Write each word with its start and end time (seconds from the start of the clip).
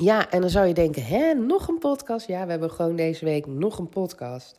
Ja, 0.00 0.30
en 0.30 0.40
dan 0.40 0.50
zou 0.50 0.66
je 0.66 0.74
denken, 0.74 1.04
hè, 1.04 1.34
nog 1.34 1.68
een 1.68 1.78
podcast? 1.78 2.26
Ja, 2.26 2.44
we 2.44 2.50
hebben 2.50 2.70
gewoon 2.70 2.96
deze 2.96 3.24
week 3.24 3.46
nog 3.46 3.78
een 3.78 3.88
podcast. 3.88 4.58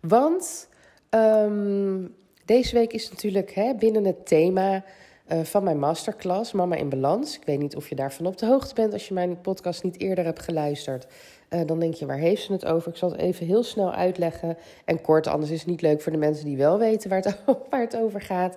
Want 0.00 0.68
ehm, 1.08 2.06
deze 2.44 2.74
week 2.74 2.92
is 2.92 3.10
natuurlijk 3.10 3.50
hè, 3.50 3.74
binnen 3.74 4.04
het 4.04 4.26
thema 4.26 4.84
uh, 5.32 5.40
van 5.40 5.64
mijn 5.64 5.78
masterclass, 5.78 6.52
Mama 6.52 6.76
in 6.76 6.88
Balans. 6.88 7.36
Ik 7.36 7.44
weet 7.44 7.58
niet 7.58 7.76
of 7.76 7.88
je 7.88 7.94
daarvan 7.94 8.26
op 8.26 8.38
de 8.38 8.46
hoogte 8.46 8.74
bent 8.74 8.92
als 8.92 9.08
je 9.08 9.14
mijn 9.14 9.40
podcast 9.40 9.82
niet 9.82 10.00
eerder 10.00 10.24
hebt 10.24 10.42
geluisterd. 10.42 11.06
Uh, 11.50 11.60
dan 11.66 11.78
denk 11.78 11.94
je, 11.94 12.06
waar 12.06 12.18
heeft 12.18 12.42
ze 12.42 12.52
het 12.52 12.64
over? 12.64 12.90
Ik 12.90 12.96
zal 12.96 13.10
het 13.10 13.20
even 13.20 13.46
heel 13.46 13.62
snel 13.62 13.92
uitleggen 13.92 14.56
en 14.84 15.00
kort, 15.00 15.26
anders 15.26 15.50
is 15.50 15.58
het 15.58 15.68
niet 15.68 15.82
leuk 15.82 16.00
voor 16.00 16.12
de 16.12 16.18
mensen 16.18 16.44
die 16.44 16.56
wel 16.56 16.78
weten 16.78 17.10
waar 17.10 17.22
het, 17.22 17.38
waar 17.70 17.80
het 17.80 17.96
over 17.96 18.20
gaat. 18.20 18.56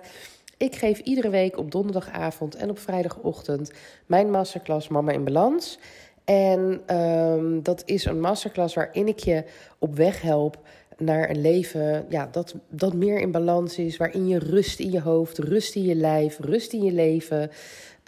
Ik 0.60 0.76
geef 0.76 0.98
iedere 0.98 1.30
week 1.30 1.58
op 1.58 1.70
donderdagavond 1.70 2.54
en 2.54 2.70
op 2.70 2.78
vrijdagochtend 2.78 3.72
mijn 4.06 4.30
masterclass 4.30 4.88
Mama 4.88 5.12
in 5.12 5.24
Balans. 5.24 5.78
En 6.24 6.96
um, 6.96 7.62
dat 7.62 7.82
is 7.86 8.04
een 8.04 8.20
masterclass 8.20 8.74
waarin 8.74 9.08
ik 9.08 9.18
je 9.18 9.44
op 9.78 9.94
weg 9.96 10.22
help 10.22 10.58
naar 10.96 11.30
een 11.30 11.40
leven 11.40 12.06
ja, 12.08 12.28
dat, 12.32 12.54
dat 12.68 12.94
meer 12.94 13.20
in 13.20 13.30
balans 13.30 13.78
is. 13.78 13.96
Waarin 13.96 14.28
je 14.28 14.38
rust 14.38 14.80
in 14.80 14.90
je 14.90 15.00
hoofd, 15.00 15.38
rust 15.38 15.74
in 15.74 15.82
je 15.82 15.94
lijf, 15.94 16.38
rust 16.38 16.72
in 16.72 16.82
je 16.82 16.92
leven. 16.92 17.50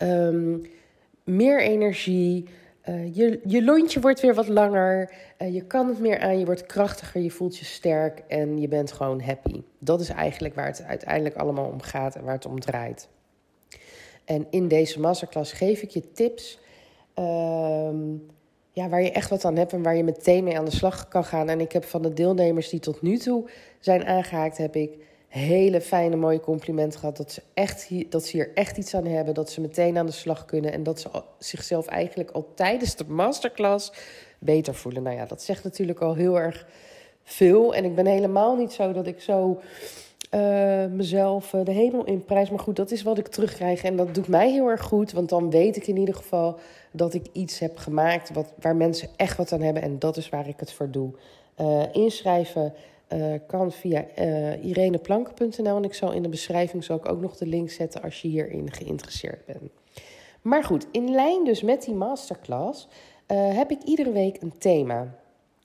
Um, 0.02 0.62
meer 1.24 1.62
energie. 1.62 2.46
Uh, 2.88 3.14
je, 3.14 3.40
je 3.44 3.64
lontje 3.64 4.00
wordt 4.00 4.20
weer 4.20 4.34
wat 4.34 4.48
langer. 4.48 5.12
Uh, 5.38 5.54
je 5.54 5.66
kan 5.66 5.88
het 5.88 5.98
meer 5.98 6.18
aan. 6.18 6.38
Je 6.38 6.44
wordt 6.44 6.66
krachtiger. 6.66 7.20
Je 7.20 7.30
voelt 7.30 7.56
je 7.56 7.64
sterk. 7.64 8.22
En 8.28 8.60
je 8.60 8.68
bent 8.68 8.92
gewoon 8.92 9.20
happy. 9.20 9.62
Dat 9.78 10.00
is 10.00 10.08
eigenlijk 10.08 10.54
waar 10.54 10.66
het 10.66 10.82
uiteindelijk 10.82 11.36
allemaal 11.36 11.66
om 11.66 11.80
gaat 11.80 12.16
en 12.16 12.24
waar 12.24 12.34
het 12.34 12.46
om 12.46 12.60
draait. 12.60 13.08
En 14.24 14.46
in 14.50 14.68
deze 14.68 15.00
masterclass 15.00 15.52
geef 15.52 15.82
ik 15.82 15.90
je 15.90 16.12
tips 16.12 16.60
Um, 17.18 18.26
ja, 18.72 18.88
waar 18.88 19.02
je 19.02 19.12
echt 19.12 19.30
wat 19.30 19.44
aan 19.44 19.56
hebt 19.56 19.72
en 19.72 19.82
waar 19.82 19.96
je 19.96 20.04
meteen 20.04 20.44
mee 20.44 20.58
aan 20.58 20.64
de 20.64 20.70
slag 20.70 21.08
kan 21.08 21.24
gaan. 21.24 21.48
En 21.48 21.60
ik 21.60 21.72
heb 21.72 21.84
van 21.84 22.02
de 22.02 22.12
deelnemers 22.12 22.68
die 22.68 22.80
tot 22.80 23.02
nu 23.02 23.18
toe 23.18 23.48
zijn 23.80 24.04
aangehaakt, 24.04 24.56
heb 24.56 24.76
ik 24.76 24.98
hele 25.32 25.80
fijne, 25.80 26.16
mooie 26.16 26.40
complimenten 26.40 27.00
gehad. 27.00 27.16
Dat 27.16 27.32
ze, 27.32 27.42
echt 27.54 27.84
hier, 27.84 28.06
dat 28.08 28.24
ze 28.24 28.36
hier 28.36 28.50
echt 28.54 28.76
iets 28.76 28.94
aan 28.94 29.06
hebben. 29.06 29.34
Dat 29.34 29.50
ze 29.50 29.60
meteen 29.60 29.98
aan 29.98 30.06
de 30.06 30.12
slag 30.12 30.44
kunnen. 30.44 30.72
En 30.72 30.82
dat 30.82 31.00
ze 31.00 31.08
zichzelf 31.38 31.86
eigenlijk 31.86 32.30
al 32.30 32.48
tijdens 32.54 32.96
de 32.96 33.04
masterclass 33.08 33.92
beter 34.38 34.74
voelen. 34.74 35.02
Nou 35.02 35.16
ja, 35.16 35.26
dat 35.26 35.42
zegt 35.42 35.64
natuurlijk 35.64 36.00
al 36.00 36.14
heel 36.14 36.40
erg 36.40 36.66
veel. 37.22 37.74
En 37.74 37.84
ik 37.84 37.94
ben 37.94 38.06
helemaal 38.06 38.56
niet 38.56 38.72
zo 38.72 38.92
dat 38.92 39.06
ik 39.06 39.20
zo 39.20 39.60
uh, 40.34 40.84
mezelf 40.86 41.52
uh, 41.52 41.64
de 41.64 41.72
hemel 41.72 42.04
in 42.04 42.24
prijs. 42.24 42.50
Maar 42.50 42.58
goed, 42.58 42.76
dat 42.76 42.90
is 42.90 43.02
wat 43.02 43.18
ik 43.18 43.28
terugkrijg. 43.28 43.82
En 43.82 43.96
dat 43.96 44.14
doet 44.14 44.28
mij 44.28 44.50
heel 44.50 44.68
erg 44.68 44.82
goed. 44.82 45.12
Want 45.12 45.28
dan 45.28 45.50
weet 45.50 45.76
ik 45.76 45.86
in 45.86 45.96
ieder 45.96 46.14
geval 46.14 46.58
dat 46.90 47.14
ik 47.14 47.26
iets 47.32 47.58
heb 47.58 47.76
gemaakt 47.76 48.32
wat, 48.32 48.52
waar 48.60 48.76
mensen 48.76 49.08
echt 49.16 49.36
wat 49.36 49.52
aan 49.52 49.62
hebben. 49.62 49.82
En 49.82 49.98
dat 49.98 50.16
is 50.16 50.28
waar 50.28 50.48
ik 50.48 50.60
het 50.60 50.72
voor 50.72 50.90
doe. 50.90 51.10
Uh, 51.60 51.82
inschrijven 51.92 52.74
kan 53.46 53.72
via 53.72 54.06
ireneplanken.nl. 54.60 55.76
En 55.76 55.84
ik 55.84 55.94
zal 55.94 56.12
in 56.12 56.22
de 56.22 56.28
beschrijving 56.28 56.84
zal 56.84 56.96
ik 56.96 57.08
ook 57.08 57.20
nog 57.20 57.36
de 57.36 57.46
link 57.46 57.70
zetten 57.70 58.02
als 58.02 58.22
je 58.22 58.28
hierin 58.28 58.72
geïnteresseerd 58.72 59.46
bent. 59.46 59.70
Maar 60.42 60.64
goed, 60.64 60.86
in 60.90 61.10
lijn 61.10 61.44
dus 61.44 61.62
met 61.62 61.84
die 61.84 61.94
masterclass 61.94 62.88
heb 63.26 63.70
ik 63.70 63.82
iedere 63.82 64.12
week 64.12 64.42
een 64.42 64.58
thema. 64.58 65.14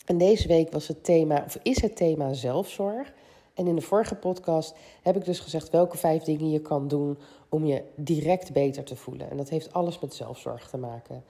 En 0.06 0.18
deze 0.18 0.48
week 0.48 0.72
was 0.72 0.88
het 0.88 1.04
thema, 1.04 1.44
of 1.46 1.60
is 1.64 1.82
het 1.82 1.96
thema 1.96 2.34
zelfzorg. 2.34 3.14
En 3.54 3.68
in 3.68 3.76
de 3.76 3.82
vorige 3.82 4.16
podcast 4.16 4.76
heb 5.02 5.16
ik 5.16 5.26
dus 5.26 5.40
gezegd 5.40 5.70
welke 5.70 5.98
vijf 5.98 6.24
dingen 6.24 6.50
je 6.50 6.62
kan 6.62 6.88
doen 6.88 7.18
om 7.50 7.66
je 7.66 7.84
direct 7.96 8.54
beter 8.54 8.84
te 8.84 8.96
voelen. 8.96 9.30
En 9.30 9.38
dat 9.38 9.50
heeft 9.50 9.74
alles 9.74 10.00
met 10.00 10.14
zelfzorg 10.14 10.70
te 10.70 10.78
maken. 10.78 11.24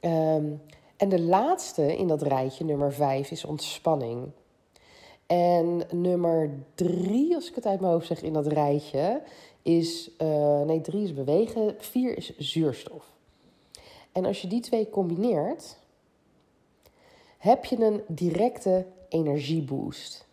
Um, 0.00 0.62
en 0.96 1.08
de 1.08 1.20
laatste 1.20 1.96
in 1.96 2.06
dat 2.06 2.22
rijtje, 2.22 2.64
nummer 2.64 2.92
vijf, 2.92 3.30
is 3.30 3.44
ontspanning. 3.44 4.30
En 5.30 5.82
nummer 5.90 6.50
drie, 6.74 7.34
als 7.34 7.48
ik 7.48 7.54
het 7.54 7.66
uit 7.66 7.80
mijn 7.80 7.92
hoofd 7.92 8.06
zeg 8.06 8.22
in 8.22 8.32
dat 8.32 8.46
rijtje, 8.46 9.22
is. 9.62 10.10
Uh, 10.18 10.60
nee, 10.60 10.80
drie 10.80 11.02
is 11.02 11.14
bewegen. 11.14 11.74
Vier 11.78 12.16
is 12.16 12.38
zuurstof. 12.38 13.14
En 14.12 14.24
als 14.24 14.42
je 14.42 14.48
die 14.48 14.60
twee 14.60 14.90
combineert, 14.90 15.78
heb 17.38 17.64
je 17.64 17.84
een 17.84 18.02
directe 18.08 18.86
energieboost. 19.08 20.26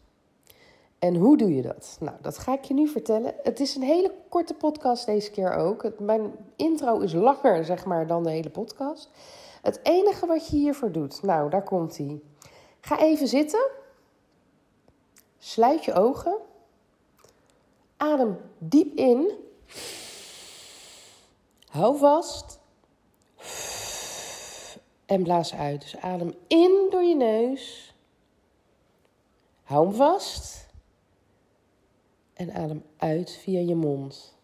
En 1.00 1.16
hoe 1.16 1.38
doe 1.38 1.56
je 1.56 1.62
dat? 1.62 1.98
Nou, 2.00 2.18
dat 2.22 2.38
ga 2.38 2.54
ik 2.54 2.64
je 2.64 2.74
nu 2.74 2.88
vertellen. 2.88 3.34
Het 3.44 3.60
is 3.60 3.76
een 3.76 3.84
hele 3.84 4.12
korte 4.30 4.54
podcast 4.54 5.06
deze 5.06 5.32
keer 5.32 5.54
ook. 5.54 6.00
mijn 6.00 6.32
intro 6.56 7.00
is 7.00 7.14
langer, 7.14 7.66
zeg 7.66 7.86
maar, 7.86 8.08
dan 8.08 8.24
de 8.24 8.30
hele 8.32 8.50
podcast. 8.50 9.10
Het 9.62 9.80
enige 9.84 10.26
wat 10.26 10.48
je 10.48 10.56
hiervoor 10.56 10.92
doet, 10.92 11.24
nou, 11.24 11.50
daar 11.50 11.64
komt 11.64 11.98
hij. 11.98 12.22
Ga 12.82 13.00
even 13.00 13.28
zitten. 13.28 13.77
Sluit 15.48 15.86
je 15.86 15.94
ogen. 15.94 16.38
Adem 17.98 18.38
diep 18.58 18.96
in. 18.96 19.32
Hou 21.68 21.98
vast. 21.98 22.60
En 25.06 25.24
blaas 25.24 25.54
uit. 25.54 25.82
Dus 25.82 25.98
adem 25.98 26.34
in 26.48 26.88
door 26.90 27.04
je 27.04 27.16
neus. 27.16 27.94
Hou 29.64 29.88
hem 29.88 29.96
vast 29.96 30.68
en 32.34 32.54
adem 32.54 32.84
uit 32.98 33.32
via 33.32 33.60
je 33.60 33.76
mond. 33.76 34.36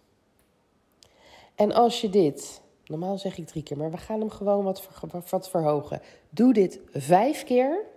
En 1.56 1.72
als 1.72 2.02
je 2.02 2.10
dit, 2.10 2.62
normaal 2.86 3.18
zeg 3.18 3.38
ik 3.38 3.48
drie 3.48 3.64
keer, 3.64 3.78
maar 3.78 3.92
we 3.92 3.98
gaan 3.98 4.20
hem 4.20 4.30
gewoon 4.30 4.64
wat, 4.64 4.90
wat 5.30 5.50
verhogen. 5.50 6.02
Doe 6.30 6.54
dit 6.54 6.80
vijf 6.92 7.44
keer. 7.44 7.92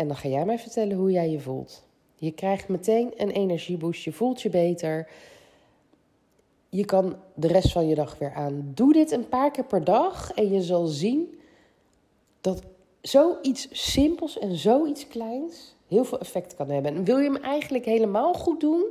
En 0.00 0.08
dan 0.08 0.16
ga 0.16 0.28
jij 0.28 0.44
mij 0.44 0.58
vertellen 0.58 0.96
hoe 0.96 1.10
jij 1.10 1.30
je 1.30 1.40
voelt. 1.40 1.82
Je 2.14 2.32
krijgt 2.32 2.68
meteen 2.68 3.12
een 3.16 3.30
energieboost, 3.30 4.02
je 4.02 4.12
voelt 4.12 4.42
je 4.42 4.48
beter. 4.48 5.08
Je 6.68 6.84
kan 6.84 7.16
de 7.34 7.46
rest 7.46 7.72
van 7.72 7.88
je 7.88 7.94
dag 7.94 8.18
weer 8.18 8.32
aan. 8.32 8.70
Doe 8.74 8.92
dit 8.92 9.10
een 9.10 9.28
paar 9.28 9.50
keer 9.50 9.64
per 9.64 9.84
dag 9.84 10.32
en 10.32 10.50
je 10.50 10.62
zal 10.62 10.86
zien 10.86 11.40
dat 12.40 12.62
zoiets 13.00 13.68
simpels 13.70 14.38
en 14.38 14.56
zoiets 14.56 15.08
kleins 15.08 15.74
heel 15.88 16.04
veel 16.04 16.20
effect 16.20 16.54
kan 16.54 16.70
hebben. 16.70 16.94
En 16.94 17.04
wil 17.04 17.18
je 17.18 17.32
hem 17.32 17.42
eigenlijk 17.42 17.84
helemaal 17.84 18.34
goed 18.34 18.60
doen, 18.60 18.84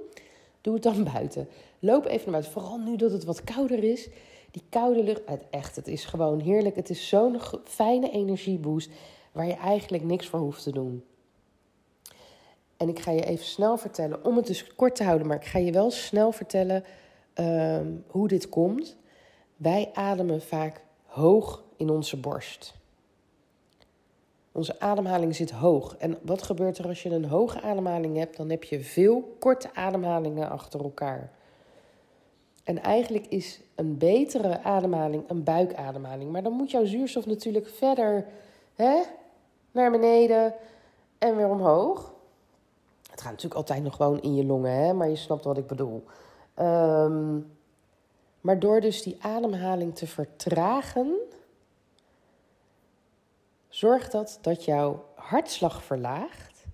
doe 0.62 0.74
het 0.74 0.84
dan 0.84 1.04
buiten. 1.14 1.48
Loop 1.80 2.06
even 2.06 2.32
naar 2.32 2.42
buiten. 2.42 2.52
Vooral 2.52 2.78
nu 2.78 2.96
dat 2.96 3.12
het 3.12 3.24
wat 3.24 3.44
kouder 3.44 3.84
is. 3.84 4.10
Die 4.52 4.64
koude 4.70 5.04
lucht, 5.04 5.22
echt, 5.50 5.76
het 5.76 5.88
is 5.88 6.06
gewoon 6.06 6.40
heerlijk. 6.40 6.76
Het 6.76 6.90
is 6.90 7.08
zo'n 7.08 7.40
fijne 7.64 8.10
energieboost 8.12 8.90
waar 9.32 9.48
je 9.48 9.54
eigenlijk 9.54 10.04
niks 10.04 10.28
voor 10.28 10.40
hoeft 10.40 10.64
te 10.64 10.72
doen. 10.72 11.04
En 12.78 12.90
ik 12.90 13.00
ga 13.00 13.12
je 13.12 13.26
even 13.26 13.46
snel 13.46 13.78
vertellen, 13.78 14.26
om 14.26 14.36
het 14.36 14.48
dus 14.48 14.76
kort 14.76 14.96
te 14.96 15.04
houden, 15.04 15.28
maar 15.28 15.38
ik 15.38 15.46
ga 15.46 15.60
je 15.60 15.72
wel 15.72 15.92
snel 15.92 16.32
vertellen 16.32 16.84
uh, 17.40 17.80
hoe 18.08 18.28
dit 18.28 18.50
komt. 18.50 18.98
Wij 19.56 19.90
ademen 19.94 20.42
vaak 20.42 20.82
hoog 21.06 21.64
in 21.78 21.90
onze 21.90 22.18
borst. 22.18 22.74
Onze 24.52 24.80
ademhaling 24.80 25.36
zit 25.36 25.52
hoog. 25.52 25.96
En 25.98 26.18
wat 26.22 26.44
gebeurt 26.44 26.78
er 26.78 26.88
als 26.88 27.04
je 27.04 27.10
een 27.10 27.26
hoge 27.26 27.62
ademhaling 27.62 28.18
hebt? 28.18 28.38
Dan 28.38 28.50
heb 28.50 28.64
je 28.64 28.80
veel 28.80 29.36
korte 29.40 29.74
ademhalingen 29.74 30.50
achter 30.50 30.84
elkaar. 30.84 31.32
En 32.64 32.82
eigenlijk 32.82 33.26
is 33.28 33.60
een 33.76 33.98
betere 33.98 34.64
ademhaling 34.64 35.24
een 35.28 35.44
buikademhaling. 35.44 36.32
Maar 36.32 36.44
dan 36.44 36.54
moet 36.54 36.72
jouw 36.72 36.86
zuurstof 36.86 37.26
natuurlijk 37.26 37.68
verder 37.68 38.26
hè, 38.76 39.02
naar 39.72 39.92
beneden 39.92 40.54
en 41.18 41.36
weer 41.36 41.50
omhoog. 41.50 42.14
Het 43.10 43.22
gaat 43.22 43.32
natuurlijk 43.32 43.56
altijd 43.56 43.84
nog 43.84 43.96
gewoon 43.96 44.22
in 44.22 44.36
je 44.36 44.46
longen, 44.46 44.72
hè, 44.72 44.94
maar 44.94 45.10
je 45.10 45.16
snapt 45.16 45.44
wat 45.44 45.58
ik 45.58 45.68
bedoel. 45.68 46.04
Um, 46.60 47.58
maar 48.42 48.60
door 48.60 48.82
dus 48.82 49.04
die 49.04 49.18
ademhaling 49.22 49.96
te 49.96 50.08
vertragen, 50.08 51.18
Zorg 53.70 54.10
dat 54.10 54.40
dat 54.42 54.66
jouw 54.66 55.06
hartslag 55.16 55.84
verlaagt 55.84 56.66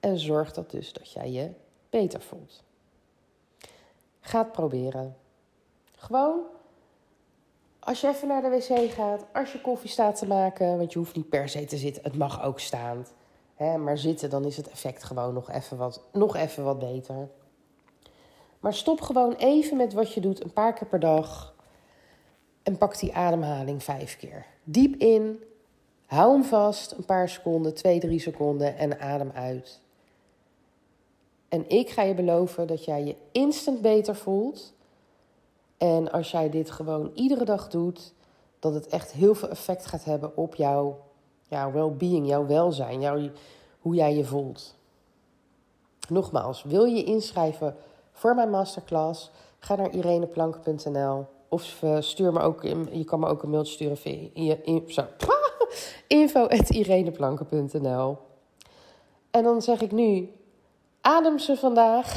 en 0.00 0.18
zorg 0.18 0.52
dat 0.52 0.70
dus 0.70 0.92
dat 0.92 1.12
jij 1.12 1.30
je 1.30 1.50
beter 1.90 2.20
voelt. 2.20 2.62
Ga 4.20 4.38
het 4.38 4.52
proberen. 4.52 5.16
Gewoon 5.96 6.40
Als 7.86 8.00
je 8.00 8.08
even 8.08 8.28
naar 8.28 8.42
de 8.42 8.48
wc 8.48 8.90
gaat, 8.92 9.24
als 9.32 9.52
je 9.52 9.60
koffie 9.60 9.90
staat 9.90 10.18
te 10.18 10.26
maken, 10.26 10.78
want 10.78 10.92
je 10.92 10.98
hoeft 10.98 11.16
niet 11.16 11.28
per 11.28 11.48
se 11.48 11.64
te 11.64 11.76
zitten, 11.76 12.02
het 12.02 12.16
mag 12.16 12.42
ook 12.42 12.60
staand. 12.60 13.12
Hè, 13.54 13.76
maar 13.76 13.98
zitten, 13.98 14.30
dan 14.30 14.44
is 14.44 14.56
het 14.56 14.68
effect 14.68 15.04
gewoon 15.04 15.34
nog 15.34 15.50
even, 15.50 15.76
wat, 15.76 16.02
nog 16.12 16.36
even 16.36 16.64
wat 16.64 16.78
beter. 16.78 17.28
Maar 18.60 18.74
stop 18.74 19.00
gewoon 19.00 19.34
even 19.34 19.76
met 19.76 19.92
wat 19.92 20.12
je 20.12 20.20
doet, 20.20 20.44
een 20.44 20.52
paar 20.52 20.72
keer 20.72 20.86
per 20.86 21.00
dag. 21.00 21.54
En 22.62 22.78
pak 22.78 22.98
die 22.98 23.14
ademhaling 23.14 23.82
vijf 23.82 24.16
keer. 24.16 24.46
Diep 24.64 25.00
in, 25.00 25.42
hou 26.06 26.32
hem 26.32 26.44
vast, 26.44 26.92
een 26.92 27.04
paar 27.04 27.28
seconden, 27.28 27.74
twee, 27.74 28.00
drie 28.00 28.20
seconden 28.20 28.76
en 28.76 29.00
adem 29.00 29.30
uit. 29.34 29.80
En 31.48 31.68
ik 31.68 31.90
ga 31.90 32.02
je 32.02 32.14
beloven 32.14 32.66
dat 32.66 32.84
jij 32.84 33.04
je 33.04 33.16
instant 33.32 33.80
beter 33.80 34.16
voelt. 34.16 34.74
En 35.78 36.12
als 36.12 36.30
jij 36.30 36.50
dit 36.50 36.70
gewoon 36.70 37.10
iedere 37.14 37.44
dag 37.44 37.68
doet, 37.68 38.14
dat 38.58 38.74
het 38.74 38.86
echt 38.86 39.12
heel 39.12 39.34
veel 39.34 39.48
effect 39.48 39.86
gaat 39.86 40.04
hebben 40.04 40.36
op 40.36 40.54
jouw, 40.54 40.98
jouw 41.42 41.72
well-being, 41.72 42.26
jouw 42.26 42.46
welzijn, 42.46 43.00
jouw, 43.00 43.28
hoe 43.80 43.94
jij 43.94 44.16
je 44.16 44.24
voelt. 44.24 44.74
Nogmaals, 46.08 46.62
wil 46.62 46.84
je 46.84 47.04
inschrijven 47.04 47.76
voor 48.12 48.34
mijn 48.34 48.50
masterclass? 48.50 49.30
Ga 49.58 49.74
naar 49.74 49.90
ireneplank.nl 49.90 51.26
of 51.48 51.82
eh, 51.82 51.96
stuur 52.00 52.32
me 52.32 52.40
ook, 52.40 52.62
je 52.90 53.04
kan 53.04 53.20
me 53.20 53.26
ook 53.26 53.42
een 53.42 53.50
mailtje 53.50 53.72
sturen 53.72 53.96
via 53.96 54.56
info.ireneplanken.nl 56.08 58.18
En 59.30 59.42
dan 59.42 59.62
zeg 59.62 59.80
ik 59.80 59.92
nu, 59.92 60.32
adem 61.00 61.38
ze 61.38 61.56
vandaag. 61.56 62.16